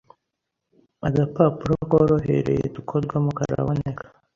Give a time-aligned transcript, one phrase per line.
[1.07, 4.03] agapapuro korohereye dukorwamo karaboneka